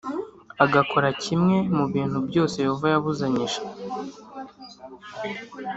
Agakora 0.63 1.09
kimwe 1.23 1.55
mu 1.75 1.85
bintu 1.93 2.17
byose 2.27 2.55
yehova 2.65 2.87
yabuzanyije 2.93 3.61